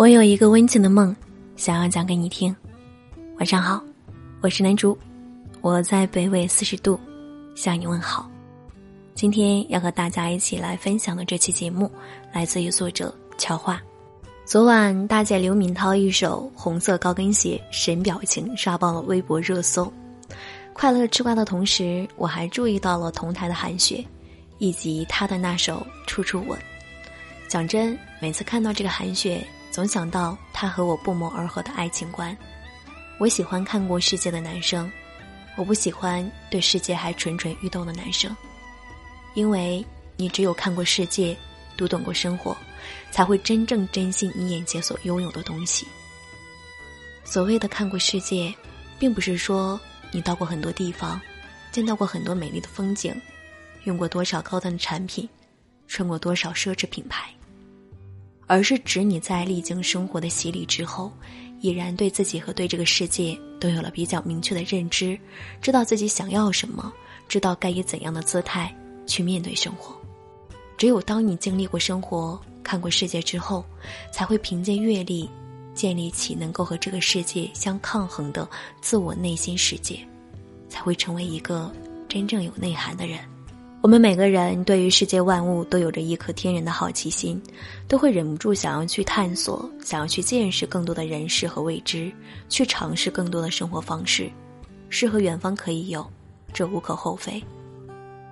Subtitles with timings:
[0.00, 1.14] 我有一个温情的梦，
[1.56, 2.56] 想要讲给你听。
[3.36, 3.84] 晚上好，
[4.40, 4.96] 我是南竹，
[5.60, 6.98] 我在北纬四十度
[7.54, 8.26] 向你问好。
[9.14, 11.92] 今天要和大家一起来分享的这期节目，
[12.32, 13.78] 来自于作者乔画。
[14.46, 19.92] 昨晚大姐刘敏涛一首红色高跟鞋神表情刷爆了微博热搜，
[20.72, 24.02] 快乐吃瓜的同时，我还注意到了同台的韩雪，
[24.56, 26.58] 以及她的那首处处吻。
[27.48, 29.46] 讲真，每次看到这个韩雪。
[29.70, 32.36] 总想到他和我不谋而合的爱情观。
[33.18, 34.90] 我喜欢看过世界的男生，
[35.56, 38.34] 我不喜欢对世界还蠢蠢欲动的男生。
[39.34, 39.84] 因为
[40.16, 41.36] 你只有看过世界，
[41.76, 42.56] 读懂过生活，
[43.12, 45.86] 才会真正珍惜你眼前所拥有的东西。
[47.24, 48.52] 所谓的看过世界，
[48.98, 49.80] 并不是说
[50.10, 51.20] 你到过很多地方，
[51.70, 53.14] 见到过很多美丽的风景，
[53.84, 55.28] 用过多少高端的产品，
[55.86, 57.30] 穿过多少奢侈品牌。
[58.50, 61.12] 而是指你在历经生活的洗礼之后，
[61.60, 65.16] 已然对自己和对这个世界都有了比较明确的认知，
[65.62, 66.92] 知道自己想要什么，
[67.28, 68.74] 知道该以怎样的姿态
[69.06, 69.94] 去面对生活。
[70.76, 73.64] 只有当你经历过生活、看过世界之后，
[74.12, 75.30] 才会凭借阅历，
[75.72, 78.48] 建立起能够和这个世界相抗衡的
[78.80, 80.00] 自我内心世界，
[80.68, 81.72] 才会成为一个
[82.08, 83.20] 真正有内涵的人。
[83.82, 87.40] 我们每个人对于世界万物都有着一颗天然的好奇心，
[87.88, 92.12] 都会忍不住想要去探索，想要去见识更多的人事和未知，
[92.50, 94.30] 去尝试更多的生活方式。
[94.90, 96.06] 诗和远方可以有，
[96.52, 97.42] 这无可厚非。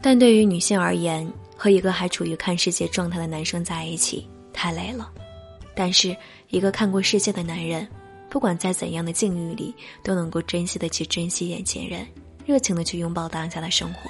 [0.00, 5.10] 但对于女性而言，和一个还处于看世界状态的男生在一起太累了。
[5.74, 6.16] 但是，
[6.50, 7.88] 一个看过世界的男人，
[8.30, 12.06] 不管在怎样的境遇里，都能够珍惜的去珍惜眼前人，
[12.46, 14.08] 热情的去拥抱当下的生活。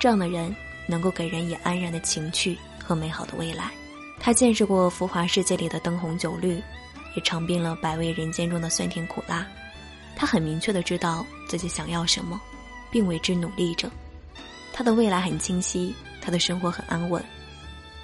[0.00, 0.54] 这样的人
[0.86, 3.70] 能够给人以安然的情趣和美好的未来。
[4.18, 6.54] 他见识过浮华世界里的灯红酒绿，
[7.14, 9.46] 也尝遍了百味人间中的酸甜苦辣。
[10.16, 12.40] 他很明确的知道自己想要什么，
[12.90, 13.90] 并为之努力着。
[14.72, 17.22] 他的未来很清晰，他的生活很安稳。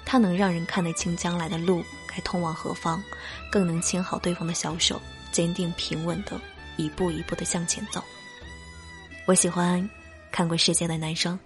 [0.05, 3.03] 他能让人看得清将来的路该通往何方，
[3.51, 6.39] 更能牵好对方的小手，坚定平稳的
[6.77, 8.03] 一步一步的向前走。
[9.25, 9.87] 我喜欢
[10.31, 11.37] 看过世界的男生。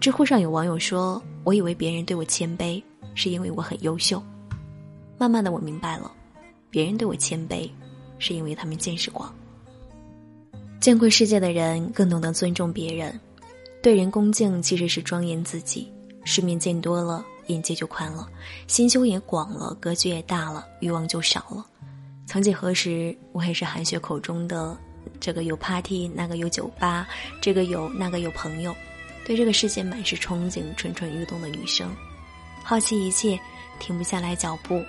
[0.00, 2.80] 知乎上有网友说：“我以为别人对我谦卑，
[3.16, 4.22] 是因为我很优秀。
[5.18, 6.10] 慢慢的，我明白了，
[6.70, 7.68] 别人对我谦卑，
[8.20, 9.34] 是因为他们见识广。
[10.78, 13.18] 见过世界的人更懂得尊重别人，
[13.82, 15.92] 对人恭敬其实是庄严自己。
[16.22, 18.28] 世面见多了，眼界就宽了，
[18.68, 21.66] 心胸也广了，格局也大了，欲望就少了。
[22.24, 24.78] 曾几何时，我也是韩雪口中的
[25.18, 27.08] 这个有 party，那个有酒吧，
[27.40, 28.72] 这个有那个有朋友。”
[29.28, 31.94] 对这个世界满是憧憬、蠢蠢欲动的女生，
[32.64, 33.38] 好奇一切，
[33.78, 34.82] 停不下来脚步。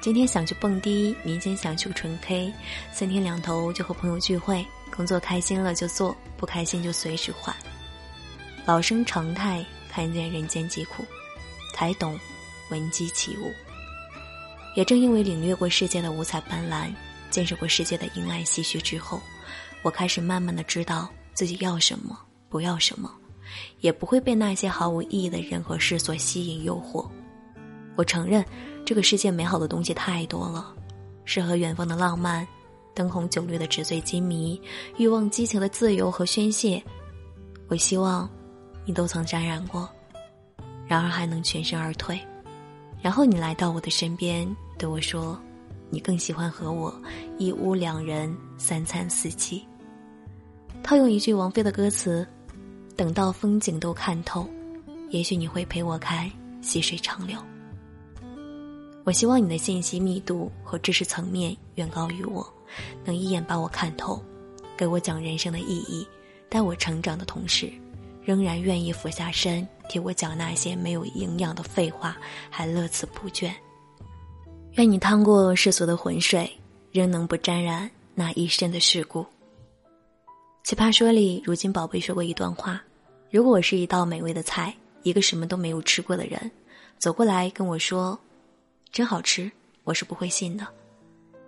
[0.00, 2.50] 今天想去蹦迪，明天想去纯 K，
[2.90, 4.66] 三天两头就和朋友聚会。
[4.96, 7.54] 工作开心了就做，不开心就随时换。
[8.64, 11.04] 老生常态，看见人间疾苦，
[11.74, 12.18] 才懂
[12.70, 13.52] 闻鸡起舞。
[14.74, 16.90] 也正因为领略过世界的五彩斑斓，
[17.28, 19.20] 见识过世界的阴暗唏嘘之后，
[19.82, 23.12] 我开始慢慢的知道自己要什么，不要什么。
[23.80, 27.06] 也不会被那些毫无意义的人和事所吸引诱惑。
[27.96, 28.44] 我承认，
[28.84, 30.74] 这个世界美好的东西太多了，
[31.24, 32.46] 诗和远方的浪漫，
[32.94, 34.60] 灯红酒绿的纸醉金迷，
[34.96, 36.82] 欲望激情的自由和宣泄。
[37.68, 38.28] 我希望，
[38.84, 39.88] 你都曾沾染过，
[40.86, 42.18] 然而还能全身而退。
[43.00, 44.48] 然后你来到我的身边，
[44.78, 45.38] 对我说
[45.90, 46.94] ：“你更喜欢和我
[47.36, 49.64] 一屋两人，三餐四季。”
[50.82, 52.26] 套用一句王菲的歌词。
[52.96, 54.48] 等到风景都看透，
[55.10, 56.30] 也许你会陪我看
[56.60, 57.38] 细水长流。
[59.04, 62.46] 我希望你的信息密度和知识层面远高于我，
[63.04, 64.22] 能一眼把我看透，
[64.76, 66.06] 给我讲人生的意义，
[66.48, 67.72] 带我成长的同时，
[68.22, 72.16] 仍然愿意俯下身替我讲那些没有营养的废话，
[72.48, 73.50] 还乐此不倦。
[74.74, 76.48] 愿你趟过世俗的浑水，
[76.92, 79.26] 仍能不沾染那一身的世故。
[80.62, 82.80] 奇葩说里，如今宝贝说过一段话
[83.30, 84.72] ：“如果我是一道美味的菜，
[85.02, 86.50] 一个什么都没有吃过的人，
[86.98, 88.16] 走过来跟我说，
[88.92, 89.50] 真好吃，
[89.82, 90.64] 我是不会信的。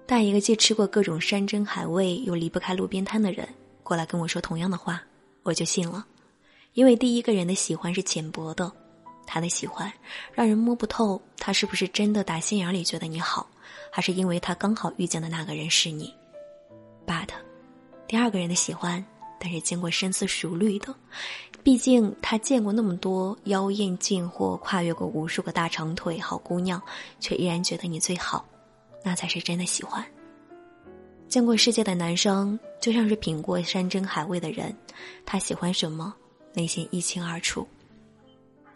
[0.04, 3.48] 但一个既吃过各种山珍海味，又离不开路边摊的人，
[3.84, 5.00] 过来跟我说同样的话，
[5.44, 6.04] 我就信了。
[6.72, 8.70] 因为第一个人的喜欢是浅薄的，
[9.26, 9.90] 他的喜欢
[10.32, 13.48] 让人摸不透他是不是真的打心眼里觉得你好，
[13.92, 16.12] 还是因为他刚好遇见的那个人是你。
[17.06, 17.28] But。”
[18.06, 19.04] 第二个人的喜欢，
[19.38, 20.94] 但是经过深思熟虑的，
[21.62, 26.80] 毕竟他见过那么多妖艳贱货，跨越过无数个大长腿好姑娘，
[27.18, 28.46] 却依然觉得你最好。
[29.02, 30.04] 那才是真的喜欢。
[31.28, 34.74] 见过世界的男生就像是品过山珍海味的人，
[35.26, 36.14] 他喜欢什么，
[36.52, 37.66] 内心一清二楚。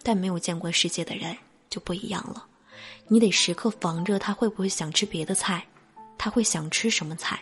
[0.03, 1.37] 但没有见过世界的人
[1.71, 2.47] 就不一样了，
[3.07, 5.65] 你得时刻防着他会不会想吃别的菜，
[6.17, 7.39] 他会想吃什么菜。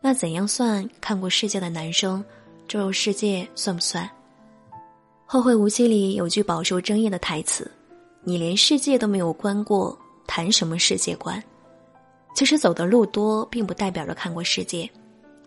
[0.00, 2.24] 那怎样算看过世界的男生？
[2.68, 4.04] 周游世界算不算？
[5.24, 7.70] 《后会无期》里有句饱受争议的台词
[8.22, 9.96] ：“你连世界都没有观过，
[10.26, 11.42] 谈什么世界观？”
[12.34, 14.88] 其实走的路多，并不代表着看过世界。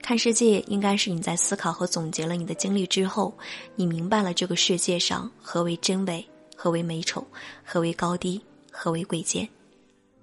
[0.02, 3.34] 看世界，应该是你在思考和总结了你的经历之后，
[3.76, 6.26] 你明白了这个世界上何为真伪，
[6.56, 7.26] 何为美丑，
[7.64, 8.42] 何为高低，
[8.72, 9.48] 何为贵贱。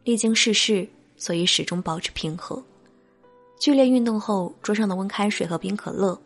[0.03, 2.63] 历经世事，所以始终保持平和。
[3.59, 6.19] 剧烈运动后，桌上的温开水和冰可乐。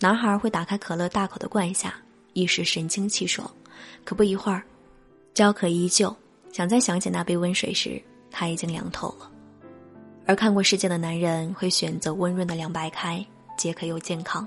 [0.00, 1.94] 男孩会打开可乐，大口的灌下，
[2.32, 3.50] 一时神清气爽。
[4.04, 4.62] 可不一会儿，
[5.34, 6.14] 焦渴依旧。
[6.52, 8.00] 想再想起那杯温水时，
[8.30, 9.30] 他已经凉透了。
[10.26, 13.24] 而看过世界的男人会选择温润的凉白开，
[13.56, 14.46] 解渴又健康。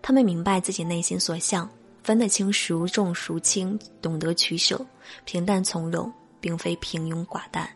[0.00, 1.68] 他们明白自己内心所向，
[2.02, 4.84] 分得清孰重孰轻，懂得取舍，
[5.24, 7.68] 平淡从容，并非平庸寡淡。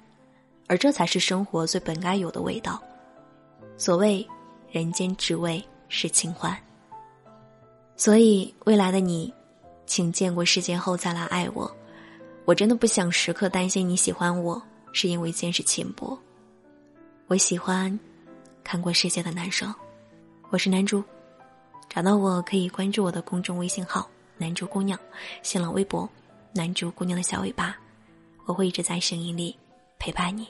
[0.67, 2.82] 而这才是生活最本该有的味道。
[3.78, 4.26] 所谓
[4.70, 6.56] 人间只味是清欢。
[7.96, 9.32] 所以，未来的你，
[9.87, 11.70] 请见过世界后再来爱我。
[12.44, 14.62] 我真的不想时刻担心你喜欢我，
[14.93, 16.19] 是因为见识浅薄。
[17.26, 17.99] 我喜欢
[18.62, 19.75] 看过世界的男生。
[20.50, 21.02] 我是南珠，
[21.88, 24.08] 找到我可以关注我的公众微信号
[24.38, 24.99] “南珠姑娘”，
[25.43, 26.08] 新浪微博
[26.55, 27.76] “南珠姑娘的小尾巴”，
[28.46, 29.56] 我会一直在声音里
[29.99, 30.46] 陪伴你。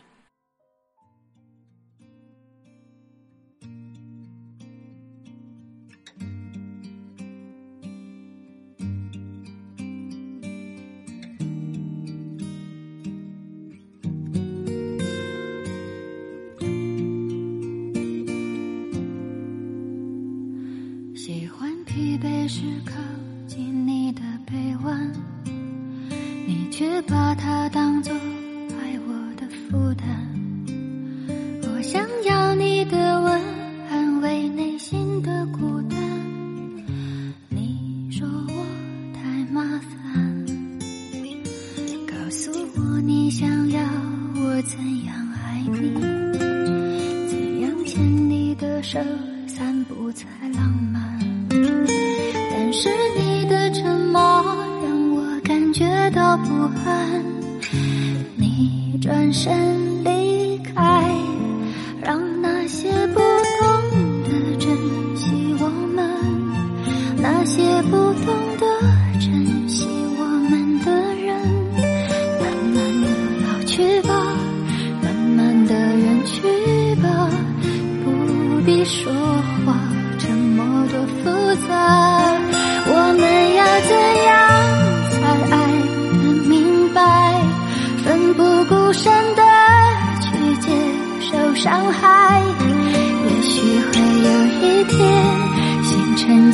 [58.36, 59.85] 你转身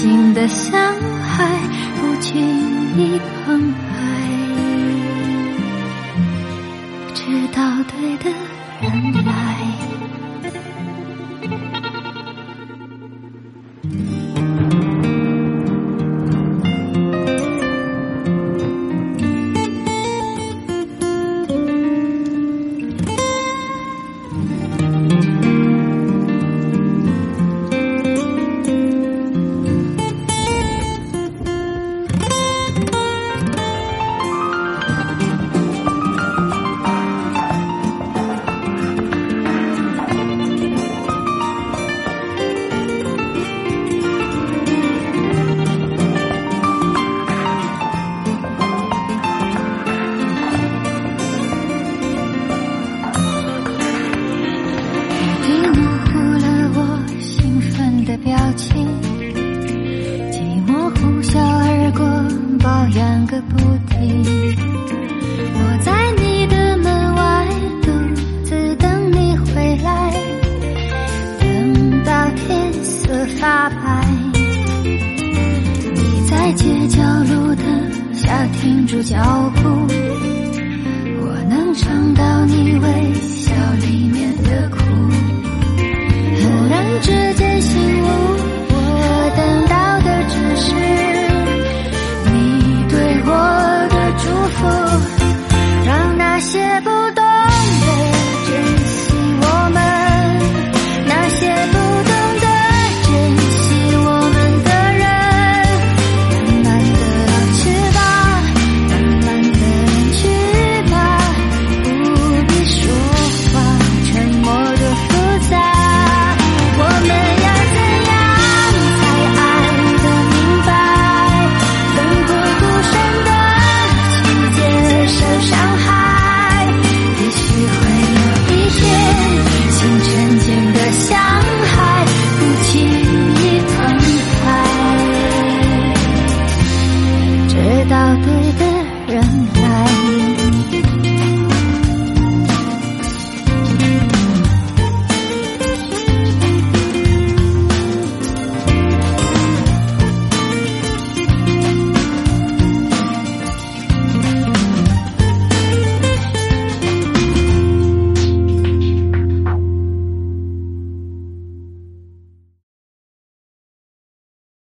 [0.03, 1.47] 静的像海，
[2.01, 2.37] 不轻
[2.99, 3.79] 易澎湃，
[7.15, 7.23] 知
[7.55, 8.29] 道对的
[62.93, 63.57] 讲个不
[63.89, 64.23] 停。
[65.55, 67.49] 我在你的门外，
[67.81, 67.91] 独
[68.45, 70.13] 自等你回来，
[71.41, 74.07] 等到天色发白。
[75.95, 80.32] 你在街角路灯下停住脚步。